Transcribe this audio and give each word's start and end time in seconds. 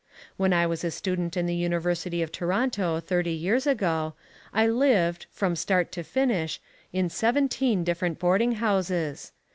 When 0.35 0.51
I 0.51 0.65
was 0.65 0.83
a 0.83 0.89
student 0.89 1.37
at 1.37 1.45
the 1.45 1.53
University 1.53 2.23
of 2.23 2.31
Toronto 2.31 2.99
thirty 2.99 3.33
years 3.33 3.67
ago, 3.67 4.15
I 4.51 4.65
lived, 4.65 5.27
from 5.29 5.55
start 5.55 5.91
to 5.91 6.03
finish, 6.03 6.59
in 6.91 7.07
seventeen 7.07 7.83
different 7.83 8.17
boarding 8.17 8.53
houses. 8.53 9.31